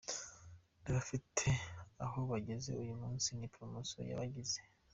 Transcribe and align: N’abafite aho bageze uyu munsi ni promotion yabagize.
N’abafite 0.81 1.47
aho 2.05 2.19
bageze 2.31 2.71
uyu 2.83 2.93
munsi 3.01 3.29
ni 3.39 3.47
promotion 3.53 4.03
yabagize. 4.11 4.59